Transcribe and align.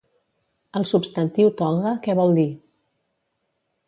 El 0.79 0.85
substantiu 0.91 1.51
toga 1.59 1.91
què 2.07 2.15
vol 2.21 2.33
dir? 2.39 2.47